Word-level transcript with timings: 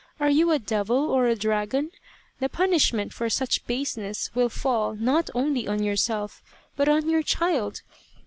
Are 0.19 0.31
you 0.31 0.49
a 0.49 0.57
devil 0.57 0.97
or 1.11 1.27
a 1.27 1.35
dragon? 1.35 1.91
The 2.39 2.49
punish 2.49 2.91
ment 2.91 3.13
for 3.13 3.29
such 3.29 3.67
baseness 3.67 4.31
will 4.33 4.49
fall 4.49 4.95
not 4.95 5.29
only 5.35 5.67
on 5.67 5.83
yourself, 5.83 6.41
but 6.75 6.89
on 6.89 7.07
your 7.07 7.21
child. 7.21 7.83